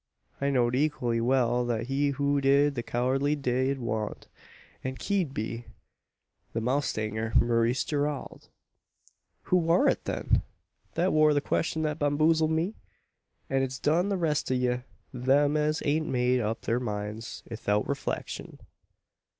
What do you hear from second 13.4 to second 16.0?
as it's done the rest o' ye them as